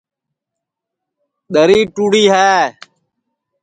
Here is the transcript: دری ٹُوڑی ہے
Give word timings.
دری 1.53 1.79
ٹُوڑی 1.93 2.23
ہے 2.35 2.51